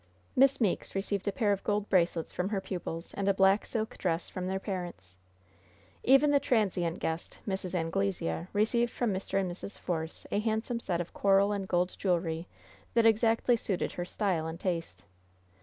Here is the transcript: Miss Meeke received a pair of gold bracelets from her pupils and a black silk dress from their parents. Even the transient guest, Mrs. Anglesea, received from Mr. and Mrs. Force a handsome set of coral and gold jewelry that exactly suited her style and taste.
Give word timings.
Miss 0.35 0.59
Meeke 0.59 0.95
received 0.95 1.27
a 1.27 1.31
pair 1.31 1.51
of 1.51 1.63
gold 1.63 1.87
bracelets 1.87 2.33
from 2.33 2.49
her 2.49 2.59
pupils 2.59 3.13
and 3.13 3.29
a 3.29 3.35
black 3.35 3.67
silk 3.67 3.99
dress 3.99 4.31
from 4.31 4.47
their 4.47 4.57
parents. 4.59 5.15
Even 6.03 6.31
the 6.31 6.39
transient 6.39 6.97
guest, 6.97 7.37
Mrs. 7.47 7.75
Anglesea, 7.75 8.47
received 8.51 8.91
from 8.91 9.13
Mr. 9.13 9.39
and 9.39 9.51
Mrs. 9.51 9.77
Force 9.77 10.25
a 10.31 10.39
handsome 10.39 10.79
set 10.79 11.01
of 11.01 11.13
coral 11.13 11.51
and 11.51 11.67
gold 11.67 11.95
jewelry 11.99 12.47
that 12.95 13.05
exactly 13.05 13.55
suited 13.55 13.91
her 13.91 14.03
style 14.05 14.47
and 14.47 14.59
taste. 14.59 15.03